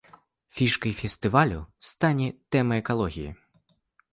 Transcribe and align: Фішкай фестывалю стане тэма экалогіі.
Фішкай 0.59 0.93
фестывалю 1.01 1.59
стане 1.89 2.27
тэма 2.57 2.81
экалогіі. 2.85 3.31